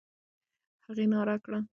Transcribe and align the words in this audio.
هغې 0.85 1.05
ناره 1.11 1.35
وکړه. 1.37 1.59